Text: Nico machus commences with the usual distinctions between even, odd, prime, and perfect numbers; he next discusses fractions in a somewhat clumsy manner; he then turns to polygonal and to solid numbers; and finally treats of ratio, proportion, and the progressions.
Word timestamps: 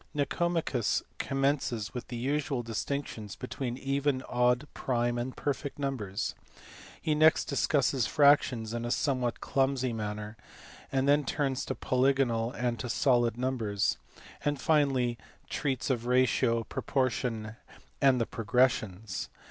Nico 0.15 0.49
machus 0.49 1.03
commences 1.19 1.93
with 1.93 2.07
the 2.07 2.15
usual 2.17 2.63
distinctions 2.63 3.35
between 3.35 3.77
even, 3.77 4.23
odd, 4.27 4.67
prime, 4.73 5.19
and 5.19 5.37
perfect 5.37 5.77
numbers; 5.77 6.33
he 6.99 7.13
next 7.13 7.45
discusses 7.45 8.07
fractions 8.07 8.73
in 8.73 8.83
a 8.83 8.89
somewhat 8.89 9.41
clumsy 9.41 9.93
manner; 9.93 10.37
he 10.91 11.01
then 11.01 11.23
turns 11.23 11.63
to 11.65 11.75
polygonal 11.75 12.49
and 12.53 12.79
to 12.79 12.89
solid 12.89 13.37
numbers; 13.37 13.97
and 14.43 14.59
finally 14.59 15.19
treats 15.51 15.91
of 15.91 16.07
ratio, 16.07 16.63
proportion, 16.63 17.55
and 18.01 18.19
the 18.19 18.25
progressions. 18.25 19.29